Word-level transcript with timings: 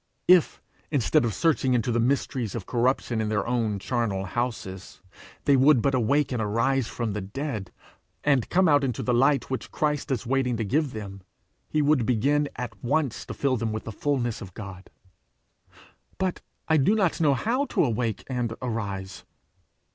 If, 0.27 0.63
instead 0.89 1.25
of 1.25 1.31
searching 1.35 1.75
into 1.75 1.91
the 1.91 1.99
mysteries 1.99 2.55
of 2.55 2.65
corruption 2.65 3.21
in 3.21 3.29
their 3.29 3.45
own 3.45 3.77
charnel 3.77 4.25
houses, 4.25 4.99
they 5.45 5.55
would 5.55 5.79
but 5.79 5.93
awake 5.93 6.31
and 6.31 6.41
arise 6.41 6.87
from 6.87 7.13
the 7.13 7.21
dead, 7.21 7.71
and 8.23 8.49
come 8.49 8.67
out 8.67 8.83
into 8.83 9.03
the 9.03 9.13
light 9.13 9.51
which 9.51 9.69
Christ 9.69 10.09
is 10.09 10.25
waiting 10.25 10.57
to 10.57 10.65
give 10.65 10.93
them, 10.93 11.21
he 11.69 11.83
would 11.83 12.03
begin 12.07 12.49
at 12.55 12.83
once 12.83 13.27
to 13.27 13.35
fill 13.35 13.57
them 13.57 13.71
with 13.71 13.83
the 13.83 13.91
fulness 13.91 14.41
of 14.41 14.55
God. 14.55 14.89
'But 16.17 16.41
I 16.67 16.77
do 16.77 16.95
not 16.95 17.21
know 17.21 17.35
how 17.35 17.65
to 17.65 17.85
awake 17.85 18.23
and 18.27 18.55
arise!' 18.59 19.23